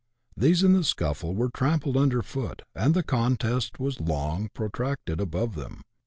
[0.35, 5.53] These in the scuffle were trampled under foot, and the contest was long protracted above
[5.53, 5.83] them.